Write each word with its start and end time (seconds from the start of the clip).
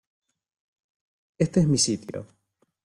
Este 1.37 1.59
es 1.59 1.67
mi 1.67 1.77
sitio. 1.77 2.25